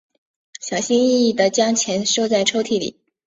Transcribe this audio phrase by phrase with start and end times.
[0.59, 2.97] 小心翼翼地将钱收在抽屉里